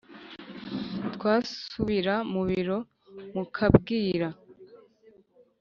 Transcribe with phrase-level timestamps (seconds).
[1.15, 2.77] twasubira mubiro
[3.33, 4.27] mukabwira